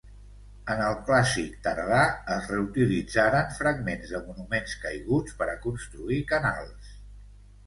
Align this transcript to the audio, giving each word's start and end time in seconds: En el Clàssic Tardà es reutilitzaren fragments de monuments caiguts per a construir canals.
En 0.75 0.79
el 0.85 0.95
Clàssic 1.09 1.59
Tardà 1.67 1.99
es 2.35 2.47
reutilitzaren 2.53 3.53
fragments 3.59 4.15
de 4.15 4.23
monuments 4.31 4.75
caiguts 4.87 5.37
per 5.43 5.51
a 5.53 5.57
construir 5.69 6.21
canals. 6.35 6.91